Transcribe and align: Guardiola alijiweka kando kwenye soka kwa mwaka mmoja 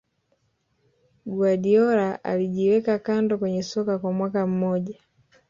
Guardiola 1.25 2.23
alijiweka 2.23 2.99
kando 2.99 3.37
kwenye 3.37 3.63
soka 3.63 3.99
kwa 3.99 4.11
mwaka 4.13 4.47
mmoja 4.47 4.99